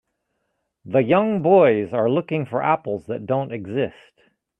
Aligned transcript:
The 0.83 1.03
young 1.03 1.43
boys 1.43 1.93
are 1.93 2.09
looking 2.09 2.47
for 2.47 2.63
apples 2.63 3.05
that 3.05 3.27
do 3.27 3.35
n't 3.35 3.51
exist. 3.51 4.31